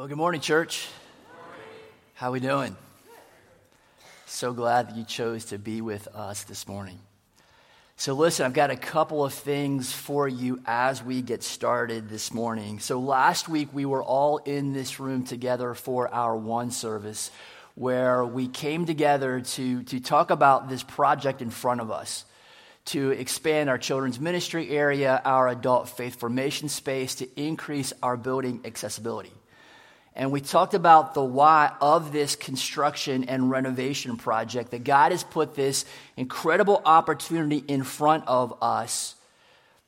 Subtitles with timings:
[0.00, 0.88] Well, good morning, church.
[2.14, 2.74] How we doing?
[4.24, 6.98] So glad that you chose to be with us this morning.
[7.96, 12.32] So, listen, I've got a couple of things for you as we get started this
[12.32, 12.78] morning.
[12.78, 17.30] So, last week we were all in this room together for our one service
[17.74, 22.24] where we came together to, to talk about this project in front of us
[22.86, 28.62] to expand our children's ministry area, our adult faith formation space, to increase our building
[28.64, 29.34] accessibility.
[30.20, 35.24] And we talked about the why of this construction and renovation project, that God has
[35.24, 39.14] put this incredible opportunity in front of us.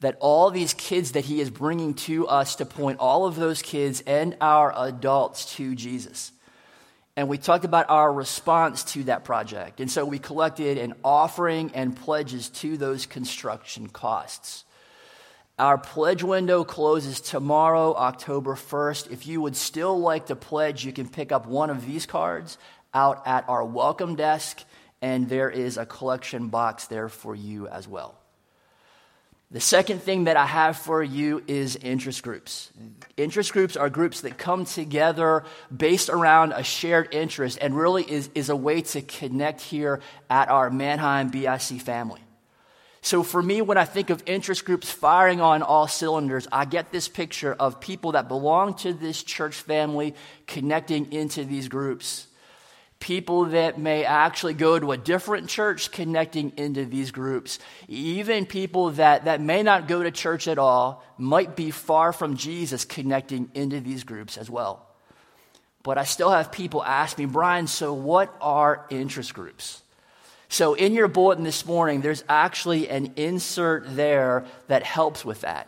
[0.01, 3.61] That all these kids that He is bringing to us to point all of those
[3.61, 6.33] kids and our adults to Jesus.
[7.15, 9.81] And we talked about our response to that project.
[9.81, 14.65] And so we collected an offering and pledges to those construction costs.
[15.59, 19.11] Our pledge window closes tomorrow, October 1st.
[19.11, 22.57] If you would still like to pledge, you can pick up one of these cards
[22.95, 24.65] out at our welcome desk,
[25.03, 28.19] and there is a collection box there for you as well.
[29.51, 32.71] The second thing that I have for you is interest groups.
[33.19, 38.31] Interest groups are groups that come together based around a shared interest and really is,
[38.35, 42.23] is a way to connect here at our Manheim BIC family.
[43.05, 46.93] So for me, when I think of interest groups firing on all cylinders, I get
[46.93, 50.15] this picture of people that belong to this church family
[50.47, 52.29] connecting into these groups.
[53.01, 57.59] People that may actually go to a different church connecting into these groups.
[57.89, 62.37] Even people that, that may not go to church at all, might be far from
[62.37, 64.87] Jesus connecting into these groups as well.
[65.83, 69.83] But I still have people ask me, Brian, so what are interest groups?
[70.53, 75.67] So, in your bulletin this morning, there's actually an insert there that helps with that.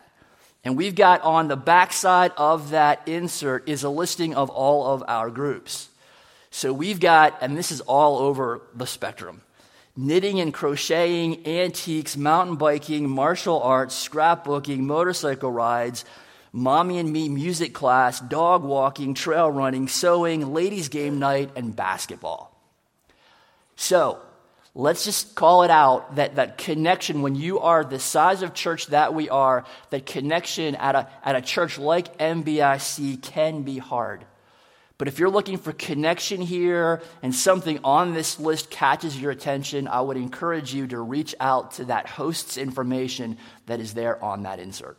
[0.63, 5.03] And we've got on the backside of that insert is a listing of all of
[5.09, 5.89] our groups.
[6.51, 9.41] So, we've got, and this is all over the spectrum
[9.97, 16.05] knitting and crocheting, antiques, mountain biking, martial arts, scrapbooking, motorcycle rides,
[16.53, 22.55] mommy and me music class, dog walking, trail running, sewing, ladies' game night, and basketball.
[23.77, 24.21] So,
[24.75, 28.89] let's just call it out that, that connection when you are the size of church
[28.89, 34.25] that we are that connection at a, at a church like mbic can be hard
[34.99, 39.87] but if you're looking for connection here and something on this list catches your attention
[39.87, 44.43] i would encourage you to reach out to that host's information that is there on
[44.43, 44.99] that insert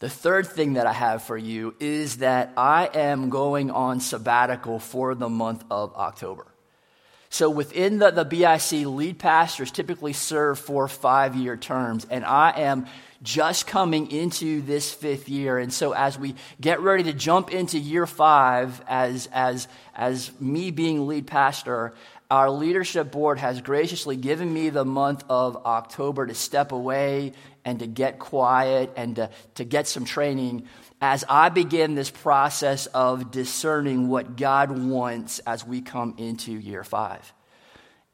[0.00, 4.78] the third thing that I have for you is that I am going on sabbatical
[4.78, 6.53] for the month of October.
[7.34, 12.50] So within the, the BIC, lead pastors typically serve for five year terms, and I
[12.60, 12.86] am
[13.24, 15.58] just coming into this fifth year.
[15.58, 20.70] And so as we get ready to jump into year five as, as, as me
[20.70, 21.94] being lead pastor,
[22.30, 27.32] our leadership board has graciously given me the month of October to step away
[27.64, 30.68] and to get quiet and to, to get some training
[31.00, 36.84] as I begin this process of discerning what God wants as we come into year
[36.84, 37.32] five.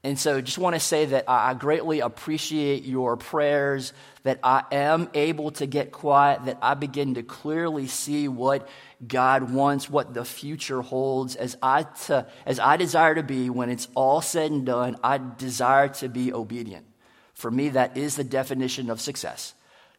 [0.03, 5.11] And so, just want to say that I greatly appreciate your prayers, that I am
[5.13, 8.67] able to get quiet, that I begin to clearly see what
[9.07, 11.37] God wants, what the future holds.
[11.37, 15.19] As I, to, as I desire to be, when it's all said and done, I
[15.19, 16.87] desire to be obedient.
[17.35, 19.55] For me, that is the definition of success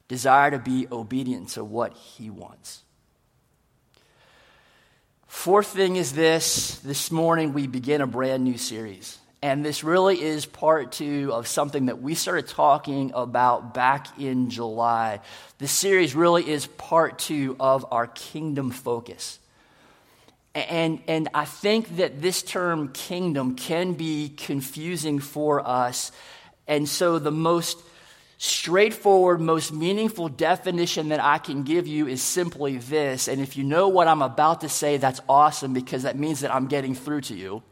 [0.07, 2.83] desire to be obedient to what He wants.
[5.27, 9.19] Fourth thing is this this morning we begin a brand new series.
[9.43, 14.51] And this really is part two of something that we started talking about back in
[14.51, 15.19] July.
[15.57, 19.39] This series really is part two of our kingdom focus.
[20.53, 26.11] And, and I think that this term kingdom can be confusing for us.
[26.67, 27.81] And so the most
[28.37, 33.27] straightforward, most meaningful definition that I can give you is simply this.
[33.27, 36.53] And if you know what I'm about to say, that's awesome because that means that
[36.53, 37.63] I'm getting through to you.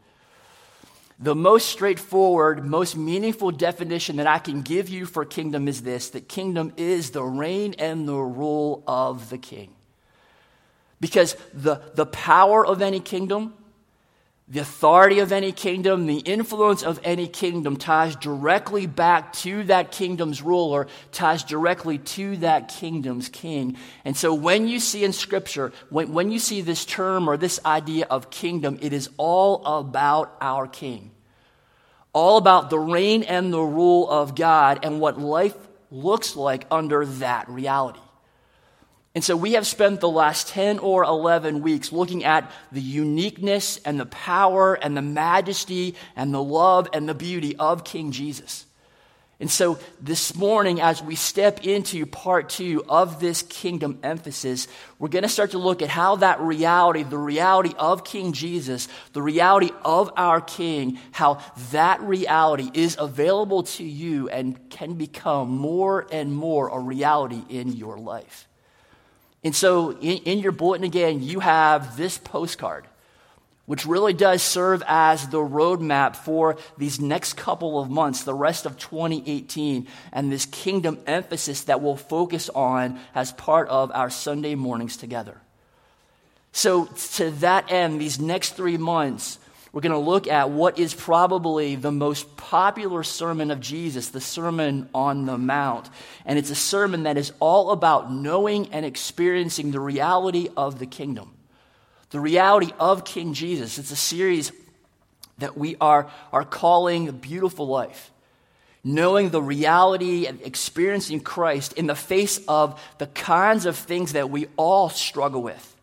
[1.22, 6.10] The most straightforward, most meaningful definition that I can give you for kingdom is this
[6.10, 9.74] that kingdom is the reign and the rule of the king.
[10.98, 13.52] Because the, the power of any kingdom
[14.50, 19.92] the authority of any kingdom, the influence of any kingdom ties directly back to that
[19.92, 23.76] kingdom's ruler, ties directly to that kingdom's king.
[24.04, 27.60] And so when you see in Scripture, when, when you see this term or this
[27.64, 31.09] idea of kingdom, it is all about our king.
[32.12, 35.54] All about the reign and the rule of God and what life
[35.90, 38.00] looks like under that reality.
[39.14, 43.78] And so we have spent the last 10 or 11 weeks looking at the uniqueness
[43.78, 48.66] and the power and the majesty and the love and the beauty of King Jesus.
[49.40, 55.08] And so this morning, as we step into part two of this kingdom emphasis, we're
[55.08, 59.22] going to start to look at how that reality, the reality of King Jesus, the
[59.22, 61.40] reality of our King, how
[61.72, 67.72] that reality is available to you and can become more and more a reality in
[67.72, 68.46] your life.
[69.42, 72.86] And so in, in your bulletin again, you have this postcard
[73.70, 78.66] which really does serve as the roadmap for these next couple of months, the rest
[78.66, 84.56] of 2018, and this kingdom emphasis that we'll focus on as part of our Sunday
[84.56, 85.40] mornings together.
[86.50, 89.38] So, to that end, these next three months,
[89.72, 94.20] we're going to look at what is probably the most popular sermon of Jesus, the
[94.20, 95.88] Sermon on the Mount.
[96.26, 100.86] And it's a sermon that is all about knowing and experiencing the reality of the
[100.86, 101.36] kingdom
[102.10, 103.78] the reality of King Jesus.
[103.78, 104.52] It's a series
[105.38, 108.10] that we are, are calling a beautiful life.
[108.82, 114.30] Knowing the reality and experiencing Christ in the face of the kinds of things that
[114.30, 115.76] we all struggle with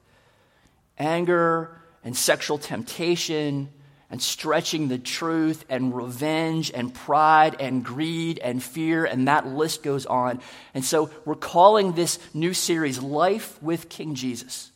[0.97, 3.69] anger and sexual temptation
[4.09, 9.83] and stretching the truth and revenge and pride and greed and fear, and that list
[9.83, 10.39] goes on.
[10.73, 14.71] And so we're calling this new series Life with King Jesus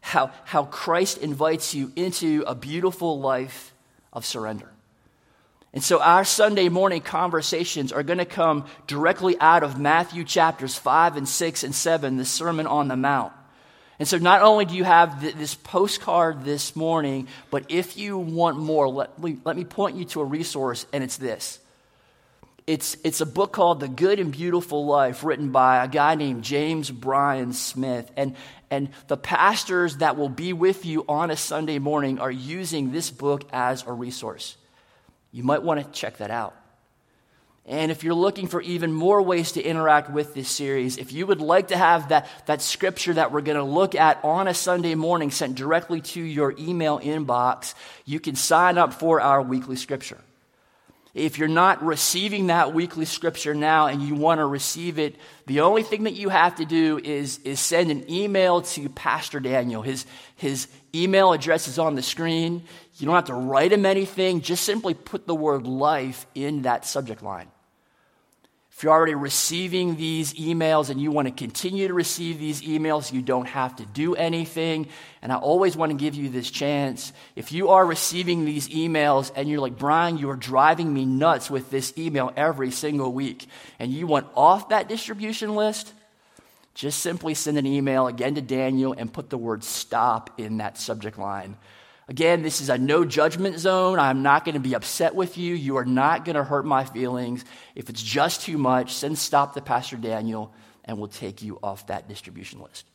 [0.00, 3.72] how, how Christ invites you into a beautiful life
[4.12, 4.70] of surrender.
[5.72, 10.76] And so our Sunday morning conversations are going to come directly out of Matthew chapters
[10.76, 13.32] 5 and 6 and 7, the Sermon on the Mount.
[13.98, 18.56] And so not only do you have this postcard this morning, but if you want
[18.56, 21.58] more, let me, let me point you to a resource, and it's this.
[22.68, 26.44] It's, it's a book called The Good and Beautiful Life, written by a guy named
[26.44, 28.10] James Bryan Smith.
[28.14, 28.36] And,
[28.70, 33.10] and the pastors that will be with you on a Sunday morning are using this
[33.10, 34.58] book as a resource.
[35.32, 36.54] You might want to check that out.
[37.64, 41.26] And if you're looking for even more ways to interact with this series, if you
[41.26, 44.52] would like to have that, that scripture that we're going to look at on a
[44.52, 47.72] Sunday morning sent directly to your email inbox,
[48.04, 50.18] you can sign up for our weekly scripture.
[51.14, 55.16] If you're not receiving that weekly scripture now and you want to receive it,
[55.46, 59.40] the only thing that you have to do is, is send an email to Pastor
[59.40, 59.82] Daniel.
[59.82, 60.06] His,
[60.36, 62.62] his email address is on the screen.
[62.98, 66.84] You don't have to write him anything, just simply put the word life in that
[66.84, 67.48] subject line.
[68.78, 73.12] If you're already receiving these emails and you want to continue to receive these emails,
[73.12, 74.86] you don't have to do anything.
[75.20, 77.12] And I always want to give you this chance.
[77.34, 81.70] If you are receiving these emails and you're like, Brian, you're driving me nuts with
[81.70, 83.48] this email every single week,
[83.80, 85.92] and you want off that distribution list,
[86.74, 90.78] just simply send an email again to Daniel and put the word stop in that
[90.78, 91.56] subject line.
[92.08, 93.98] Again, this is a no judgment zone.
[93.98, 95.54] I'm not going to be upset with you.
[95.54, 97.44] You are not going to hurt my feelings.
[97.74, 100.52] If it's just too much, send stop the Pastor Daniel
[100.86, 102.87] and we'll take you off that distribution list.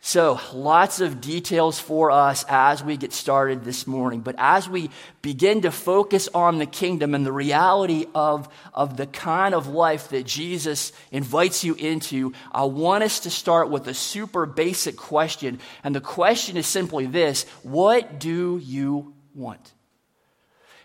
[0.00, 4.20] So, lots of details for us as we get started this morning.
[4.20, 4.90] But as we
[5.22, 10.10] begin to focus on the kingdom and the reality of, of the kind of life
[10.10, 15.58] that Jesus invites you into, I want us to start with a super basic question.
[15.82, 19.72] And the question is simply this What do you want?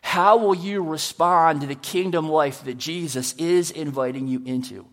[0.02, 4.88] How will you respond to the kingdom life that Jesus is inviting you into?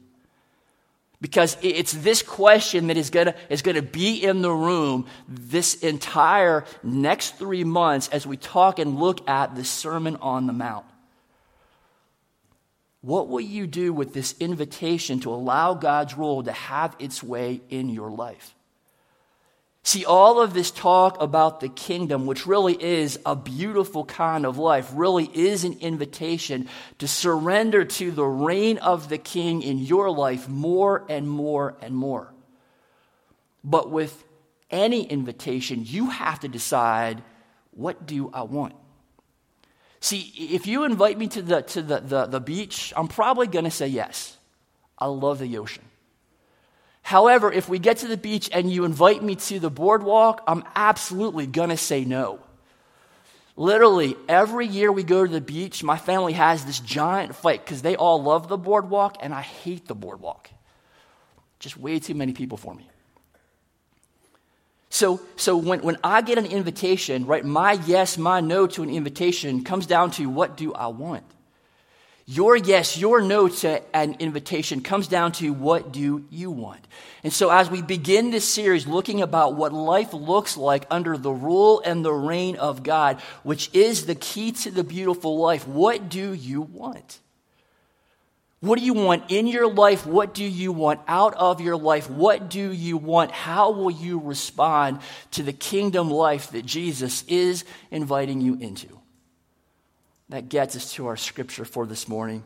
[1.20, 6.64] Because it's this question that is going is to be in the room this entire
[6.82, 10.86] next three months as we talk and look at the Sermon on the Mount.
[13.02, 17.60] What will you do with this invitation to allow God's rule to have its way
[17.68, 18.54] in your life?
[19.82, 24.58] See, all of this talk about the kingdom, which really is a beautiful kind of
[24.58, 26.68] life, really is an invitation
[26.98, 31.94] to surrender to the reign of the king in your life more and more and
[31.94, 32.32] more.
[33.64, 34.22] But with
[34.70, 37.22] any invitation, you have to decide
[37.72, 38.74] what do I want?
[40.00, 43.64] See, if you invite me to the, to the, the, the beach, I'm probably going
[43.64, 44.36] to say yes.
[44.98, 45.84] I love the ocean.
[47.02, 50.64] However, if we get to the beach and you invite me to the boardwalk, I'm
[50.74, 52.40] absolutely going to say no.
[53.56, 57.82] Literally, every year we go to the beach, my family has this giant fight because
[57.82, 60.50] they all love the boardwalk and I hate the boardwalk.
[61.58, 62.88] Just way too many people for me.
[64.88, 68.90] So, so when, when I get an invitation, right, my yes, my no to an
[68.90, 71.24] invitation comes down to what do I want?
[72.32, 76.86] Your yes, your no to an invitation comes down to what do you want?
[77.24, 81.32] And so, as we begin this series looking about what life looks like under the
[81.32, 86.08] rule and the reign of God, which is the key to the beautiful life, what
[86.08, 87.18] do you want?
[88.60, 90.06] What do you want in your life?
[90.06, 92.08] What do you want out of your life?
[92.08, 93.32] What do you want?
[93.32, 95.00] How will you respond
[95.32, 98.99] to the kingdom life that Jesus is inviting you into?
[100.30, 102.44] That gets us to our scripture for this morning.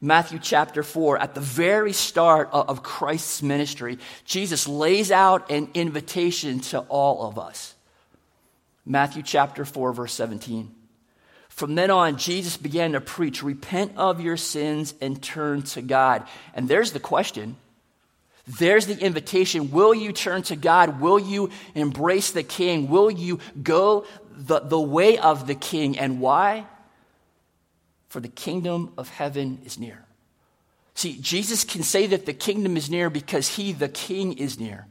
[0.00, 6.60] Matthew chapter 4, at the very start of Christ's ministry, Jesus lays out an invitation
[6.60, 7.74] to all of us.
[8.86, 10.74] Matthew chapter 4, verse 17.
[11.48, 16.26] From then on, Jesus began to preach, Repent of your sins and turn to God.
[16.54, 17.56] And there's the question.
[18.46, 19.72] There's the invitation.
[19.72, 21.00] Will you turn to God?
[21.00, 22.88] Will you embrace the King?
[22.88, 25.98] Will you go the, the way of the King?
[25.98, 26.64] And why?
[28.08, 30.04] For the kingdom of heaven is near.
[30.94, 34.86] See, Jesus can say that the kingdom is near because he, the king, is near.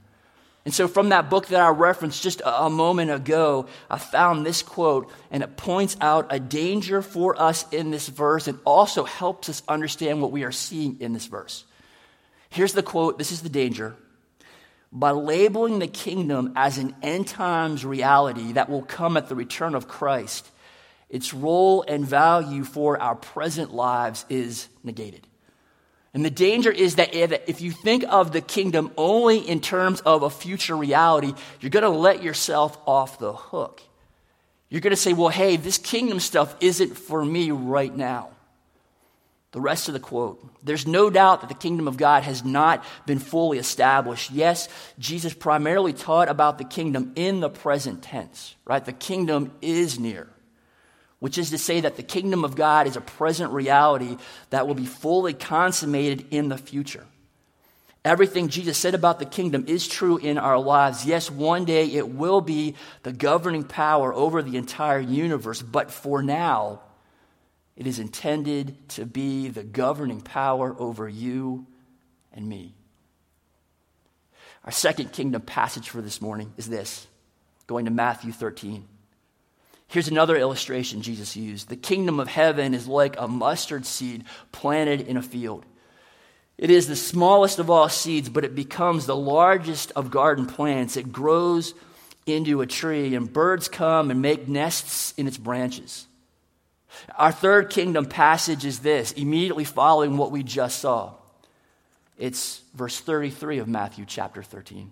[0.63, 4.61] And so, from that book that I referenced just a moment ago, I found this
[4.61, 9.47] quote, and it points out a danger for us in this verse and also helps
[9.47, 11.63] us understand what we are seeing in this verse.
[12.49, 13.95] Here's the quote this is the danger.
[14.91, 19.75] By labeling the kingdom as an end times reality that will come at the return
[19.75, 20.49] of Christ,
[21.09, 25.25] its role and value for our present lives is negated.
[26.13, 30.23] And the danger is that if you think of the kingdom only in terms of
[30.23, 33.81] a future reality, you're going to let yourself off the hook.
[34.69, 38.29] You're going to say, well, hey, this kingdom stuff isn't for me right now.
[39.51, 42.83] The rest of the quote There's no doubt that the kingdom of God has not
[43.05, 44.29] been fully established.
[44.29, 44.67] Yes,
[44.99, 48.83] Jesus primarily taught about the kingdom in the present tense, right?
[48.83, 50.27] The kingdom is near
[51.19, 54.17] which is to say that the kingdom of God is a present reality
[54.49, 57.05] that will be fully consummated in the future.
[58.05, 61.05] Everything Jesus said about the kingdom is true in our lives.
[61.05, 66.23] Yes, one day it will be the governing power over the entire universe, but for
[66.23, 66.81] now,
[67.75, 71.67] it is intended to be the governing power over you
[72.31, 72.75] and me.
[74.63, 77.07] Our second kingdom passage for this morning is this
[77.67, 78.87] going to Matthew 13.
[79.89, 81.69] Here's another illustration Jesus used.
[81.69, 85.65] The kingdom of heaven is like a mustard seed planted in a field.
[86.57, 90.97] It is the smallest of all seeds, but it becomes the largest of garden plants.
[90.97, 91.73] It grows
[92.25, 96.07] into a tree, and birds come and make nests in its branches.
[97.15, 101.13] Our third kingdom passage is this, immediately following what we just saw.
[102.17, 104.91] It's verse 33 of Matthew chapter 13.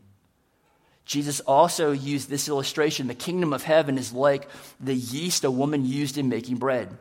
[1.05, 3.07] Jesus also used this illustration.
[3.07, 6.97] The kingdom of heaven is like the yeast a woman used in making bread.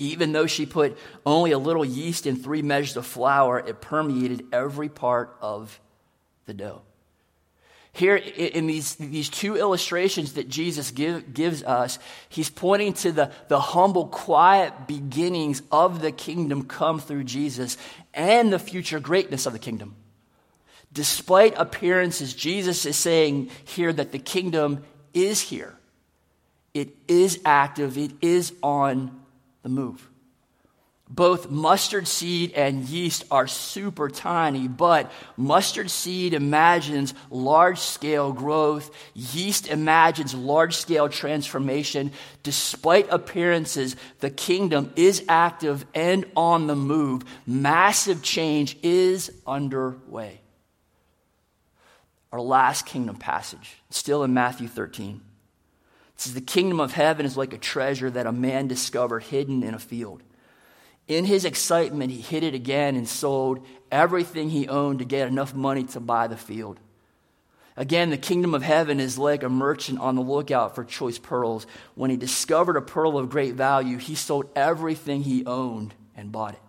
[0.00, 4.46] Even though she put only a little yeast in three measures of flour, it permeated
[4.52, 5.80] every part of
[6.46, 6.82] the dough.
[7.92, 13.30] Here, in these, these two illustrations that Jesus give, gives us, he's pointing to the,
[13.46, 17.76] the humble, quiet beginnings of the kingdom come through Jesus
[18.12, 19.94] and the future greatness of the kingdom.
[20.94, 25.74] Despite appearances, Jesus is saying here that the kingdom is here.
[26.72, 29.20] It is active, it is on
[29.62, 30.08] the move.
[31.08, 38.90] Both mustard seed and yeast are super tiny, but mustard seed imagines large scale growth.
[39.14, 42.12] Yeast imagines large scale transformation.
[42.44, 47.24] Despite appearances, the kingdom is active and on the move.
[47.46, 50.40] Massive change is underway
[52.34, 55.20] our last kingdom passage, still in Matthew 13.
[56.14, 59.62] It says, The kingdom of heaven is like a treasure that a man discovered hidden
[59.62, 60.20] in a field.
[61.06, 65.54] In his excitement, he hid it again and sold everything he owned to get enough
[65.54, 66.80] money to buy the field.
[67.76, 71.68] Again, the kingdom of heaven is like a merchant on the lookout for choice pearls.
[71.94, 76.54] When he discovered a pearl of great value, he sold everything he owned and bought
[76.54, 76.63] it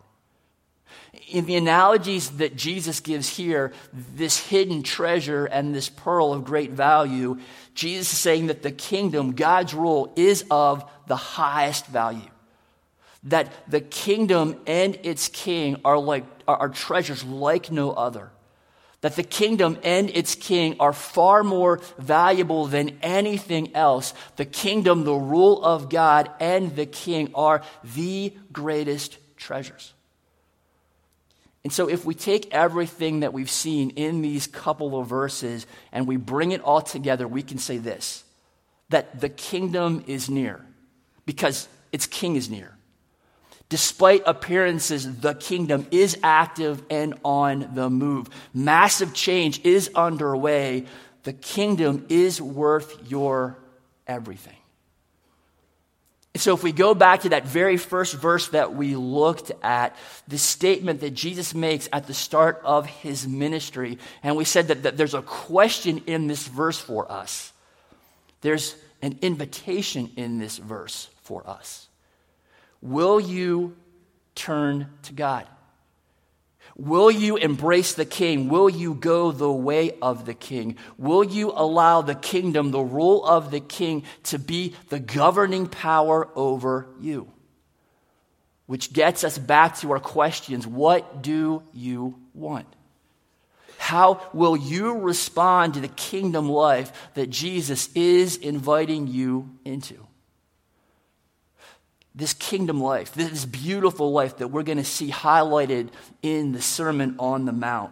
[1.30, 6.72] in the analogies that Jesus gives here, this hidden treasure and this pearl of great
[6.72, 7.40] value,
[7.74, 12.30] Jesus is saying that the kingdom, God's rule, is of the highest value.
[13.24, 18.30] That the kingdom and its king are like are, treasures like no other.
[19.02, 24.14] That the kingdom and its king are far more valuable than anything else.
[24.36, 29.94] The kingdom, the rule of God, and the king are the greatest treasures.
[31.66, 36.06] And so, if we take everything that we've seen in these couple of verses and
[36.08, 38.24] we bring it all together, we can say this
[38.90, 40.64] that the kingdom is near
[41.26, 42.78] because its king is near.
[43.68, 48.30] Despite appearances, the kingdom is active and on the move.
[48.54, 50.86] Massive change is underway.
[51.24, 53.58] The kingdom is worth your
[54.06, 54.58] everything.
[56.36, 59.96] So, if we go back to that very first verse that we looked at,
[60.28, 64.84] the statement that Jesus makes at the start of his ministry, and we said that,
[64.84, 67.54] that there's a question in this verse for us.
[68.42, 71.88] There's an invitation in this verse for us.
[72.82, 73.78] Will you
[74.36, 75.48] turn to God?
[76.76, 78.50] Will you embrace the king?
[78.50, 80.76] Will you go the way of the king?
[80.98, 86.28] Will you allow the kingdom, the rule of the king, to be the governing power
[86.36, 87.32] over you?
[88.66, 92.68] Which gets us back to our questions what do you want?
[93.78, 100.06] How will you respond to the kingdom life that Jesus is inviting you into?
[102.16, 105.90] This kingdom life, this beautiful life that we're going to see highlighted
[106.22, 107.92] in the Sermon on the Mount.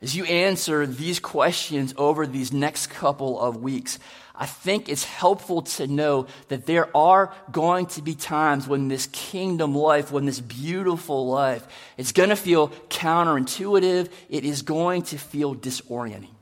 [0.00, 3.98] As you answer these questions over these next couple of weeks,
[4.34, 9.06] I think it's helpful to know that there are going to be times when this
[9.06, 14.10] kingdom life, when this beautiful life, it's going to feel counterintuitive.
[14.28, 16.35] It is going to feel disorienting.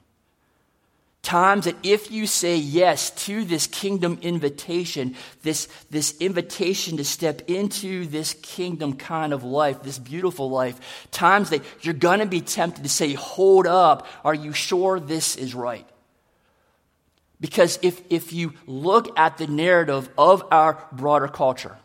[1.24, 7.48] Times that if you say yes to this kingdom invitation, this, this invitation to step
[7.48, 12.42] into this kingdom kind of life, this beautiful life, times that you're going to be
[12.42, 15.88] tempted to say, Hold up, are you sure this is right?
[17.40, 21.78] Because if, if you look at the narrative of our broader culture,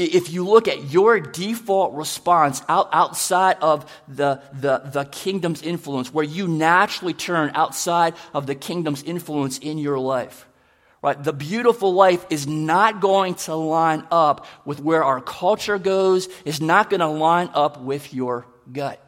[0.00, 6.12] if you look at your default response out, outside of the, the, the kingdom's influence,
[6.12, 10.46] where you naturally turn outside of the kingdom's influence in your life,
[11.02, 11.22] right?
[11.22, 16.60] The beautiful life is not going to line up with where our culture goes, is
[16.60, 19.04] not going to line up with your gut.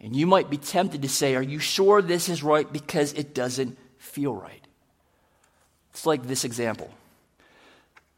[0.00, 2.70] And you might be tempted to say, Are you sure this is right?
[2.70, 4.64] Because it doesn't feel right.
[5.90, 6.90] It's like this example.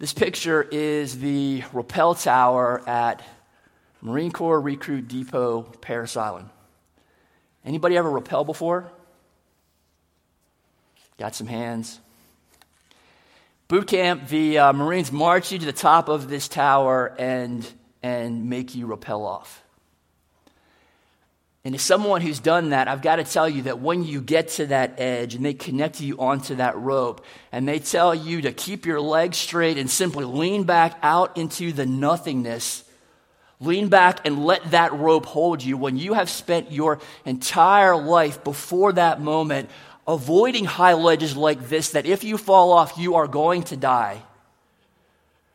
[0.01, 3.21] This picture is the rappel tower at
[4.01, 6.51] Marine Corps Recruit Depot, Parris Island.
[7.65, 8.93] Anybody ever rappel before?
[11.19, 11.99] Got some hands.
[13.67, 17.69] Boot camp, the uh, Marines march you to the top of this tower and,
[18.01, 19.65] and make you rappel off.
[21.69, 24.49] And as someone who's done that, I've got to tell you that when you get
[24.53, 28.53] to that edge and they connect you onto that rope and they tell you to
[28.53, 32.85] keep your legs straight and simply lean back out into the nothingness,
[33.61, 38.43] lean back and let that rope hold you when you have spent your entire life
[38.45, 39.69] before that moment
[40.07, 44.23] avoiding high ledges like this, that if you fall off, you are going to die.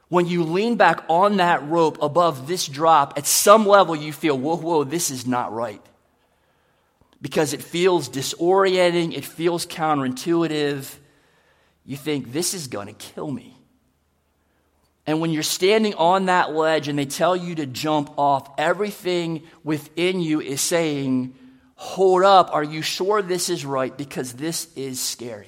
[0.10, 4.38] When you lean back on that rope above this drop, at some level you feel,
[4.38, 5.82] whoa, whoa, this is not right
[7.24, 10.94] because it feels disorienting, it feels counterintuitive.
[11.86, 13.58] You think, this is going to kill me.
[15.08, 19.44] And when you're standing on that ledge and they tell you to jump off, everything
[19.64, 21.34] within you is saying,
[21.76, 23.98] Hold up, are you sure this is right?
[23.98, 25.48] Because this is scary.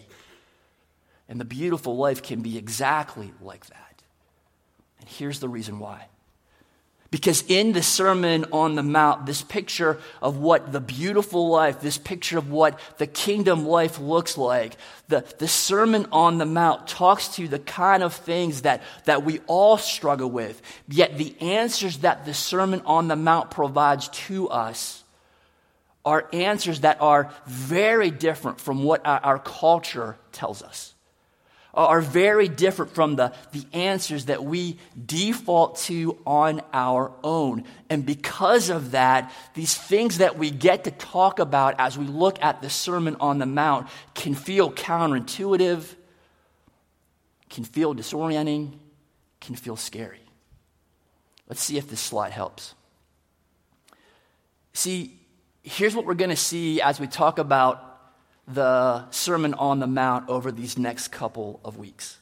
[1.27, 4.01] And the beautiful life can be exactly like that.
[4.99, 6.07] And here's the reason why
[7.15, 11.97] because in the Sermon on the Mount, this picture of what the beautiful life, this
[11.97, 14.75] picture of what the kingdom life looks like,
[15.07, 19.39] the, the Sermon on the Mount talks to the kind of things that, that we
[19.47, 20.61] all struggle with.
[20.89, 25.01] Yet the answers that the Sermon on the Mount provides to us
[26.03, 30.94] are answers that are very different from what our, our culture tells us
[31.75, 37.65] Uh, are very different from the, the answers that we default to on our own.
[37.89, 42.41] And because of that, these things that we get to talk about as we look
[42.41, 45.83] at the Sermon on the Mount can feel counterintuitive,
[47.49, 48.71] can feel disorienting,
[49.41, 50.21] can feel scary.
[51.49, 52.73] Let's see if this slide helps.
[54.71, 55.19] See,
[55.61, 57.94] here's what we're going to see as we talk about
[58.47, 62.19] the Sermon on the Mount over these next couple of weeks.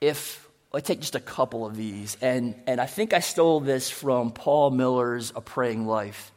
[0.00, 3.90] If I take just a couple of these, and, and I think I stole this
[3.90, 6.32] from Paul Miller's A Praying Life,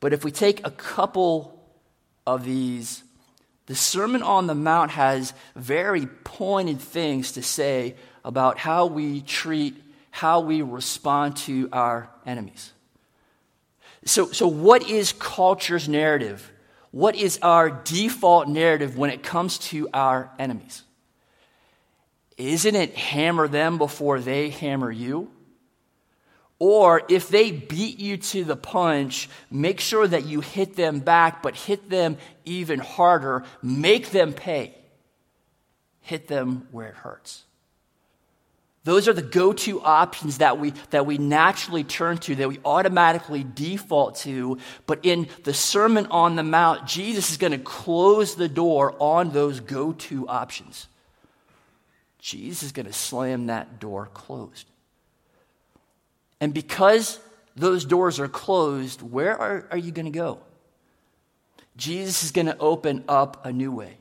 [0.00, 1.62] but if we take a couple
[2.26, 3.02] of these,
[3.66, 9.74] the Sermon on the Mount has very pointed things to say about how we treat,
[10.10, 12.72] how we respond to our enemies.
[14.04, 16.52] So, so what is culture's narrative?
[16.96, 20.82] What is our default narrative when it comes to our enemies?
[22.38, 25.30] isn't it hammer them before they hammer you?
[26.58, 31.42] Or if they beat you to the punch, make sure that you hit them back,
[31.42, 33.44] but hit them even harder.
[33.62, 34.74] Make them pay.
[36.00, 37.45] Hit them where it hurts.
[38.86, 42.60] Those are the go to options that we, that we naturally turn to, that we
[42.64, 44.58] automatically default to.
[44.86, 49.30] But in the Sermon on the Mount, Jesus is going to close the door on
[49.30, 50.86] those go to options.
[52.20, 54.68] Jesus is going to slam that door closed.
[56.40, 57.18] And because
[57.56, 60.38] those doors are closed, where are, are you going to go?
[61.76, 63.98] Jesus is going to open up a new way.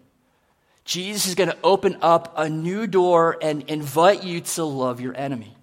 [0.86, 5.18] Jesus is going to open up a new door and invite you to love your
[5.18, 5.58] enemy.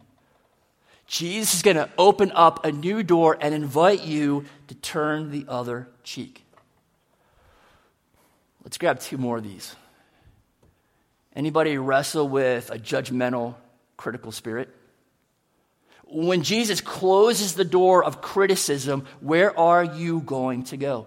[1.07, 5.47] Jesus is going to open up a new door and invite you to turn the
[5.49, 6.45] other cheek.
[8.65, 9.77] Let's grab two more of these.
[11.35, 13.55] Anybody wrestle with a judgmental,
[13.97, 14.75] critical spirit?
[16.05, 21.07] When Jesus closes the door of criticism, where are you going to go?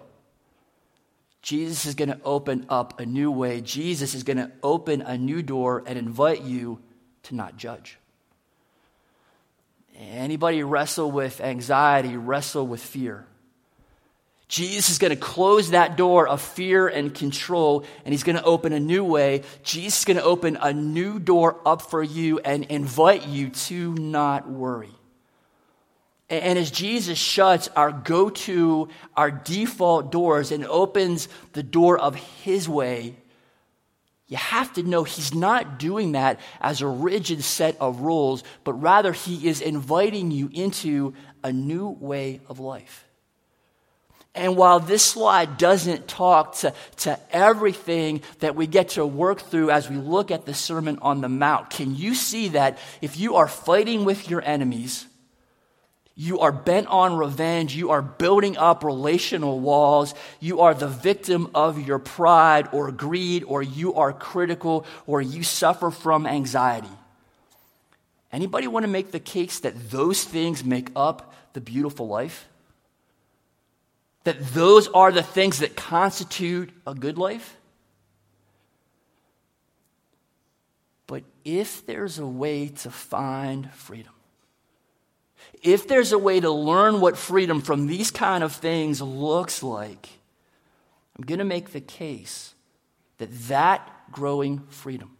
[1.46, 3.60] Jesus is going to open up a new way.
[3.60, 6.80] Jesus is going to open a new door and invite you
[7.22, 7.98] to not judge.
[9.96, 13.28] Anybody wrestle with anxiety, wrestle with fear?
[14.48, 18.44] Jesus is going to close that door of fear and control, and he's going to
[18.44, 19.42] open a new way.
[19.62, 23.94] Jesus is going to open a new door up for you and invite you to
[23.94, 24.90] not worry.
[26.28, 32.16] And as Jesus shuts our go to, our default doors and opens the door of
[32.16, 33.16] his way,
[34.28, 38.72] you have to know he's not doing that as a rigid set of rules, but
[38.72, 43.04] rather he is inviting you into a new way of life.
[44.34, 49.70] And while this slide doesn't talk to, to everything that we get to work through
[49.70, 53.36] as we look at the Sermon on the Mount, can you see that if you
[53.36, 55.06] are fighting with your enemies,
[56.18, 57.76] you are bent on revenge.
[57.76, 60.14] You are building up relational walls.
[60.40, 65.42] You are the victim of your pride or greed, or you are critical, or you
[65.42, 66.88] suffer from anxiety.
[68.32, 72.48] Anybody want to make the case that those things make up the beautiful life?
[74.24, 77.56] That those are the things that constitute a good life?
[81.06, 84.15] But if there's a way to find freedom,
[85.62, 90.08] if there's a way to learn what freedom from these kind of things looks like,
[91.16, 92.54] I'm going to make the case
[93.18, 95.16] that that growing freedom,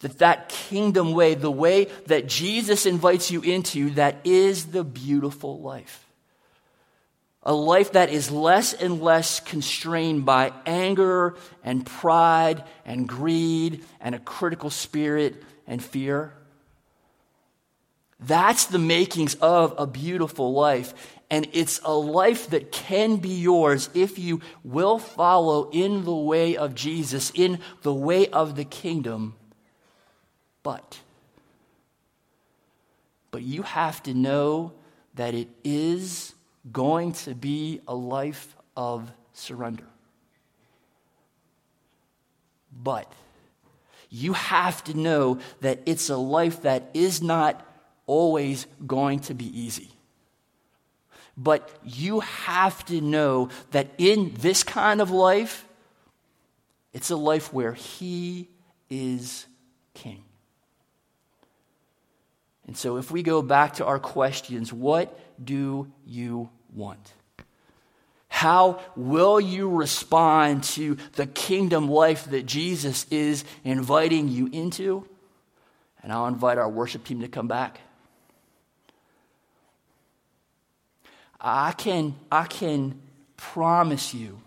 [0.00, 5.60] that that kingdom way, the way that Jesus invites you into, that is the beautiful
[5.60, 6.06] life.
[7.44, 14.14] A life that is less and less constrained by anger and pride and greed and
[14.14, 16.32] a critical spirit and fear
[18.26, 20.94] that's the makings of a beautiful life.
[21.30, 26.56] And it's a life that can be yours if you will follow in the way
[26.56, 29.34] of Jesus, in the way of the kingdom.
[30.62, 31.00] But,
[33.30, 34.72] but you have to know
[35.14, 36.34] that it is
[36.70, 39.84] going to be a life of surrender.
[42.82, 43.10] But
[44.10, 47.66] you have to know that it's a life that is not
[48.06, 49.90] always going to be easy.
[51.36, 55.66] But you have to know that in this kind of life,
[56.92, 58.48] it's a life where He
[58.90, 59.46] is
[59.94, 60.24] King.
[62.66, 67.12] And so, if we go back to our questions, what do you want?
[68.28, 75.06] How will you respond to the kingdom life that Jesus is inviting you into?
[76.02, 77.80] And I'll invite our worship team to come back.
[81.42, 83.00] I can, I can
[83.36, 84.40] promise you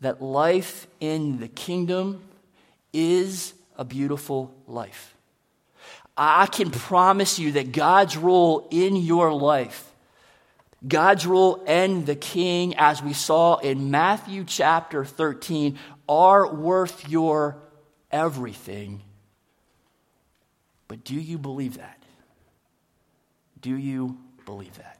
[0.00, 2.20] that life in the kingdom
[2.92, 5.14] is a beautiful life.
[6.16, 9.92] I can promise you that God's role in your life,
[10.86, 15.78] God's role and the king, as we saw in Matthew chapter 13,
[16.08, 17.58] are worth your
[18.10, 19.02] everything.
[20.88, 22.02] But do you believe that?
[23.60, 24.97] Do you believe that?